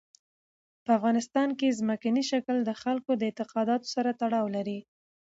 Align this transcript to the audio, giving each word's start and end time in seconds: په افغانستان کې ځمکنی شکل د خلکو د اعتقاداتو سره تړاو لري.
په 0.83 0.91
افغانستان 0.97 1.49
کې 1.59 1.77
ځمکنی 1.79 2.23
شکل 2.31 2.57
د 2.63 2.71
خلکو 2.81 3.11
د 3.15 3.21
اعتقاداتو 3.29 3.87
سره 3.95 4.09
تړاو 4.21 4.45
لري. 4.55 4.79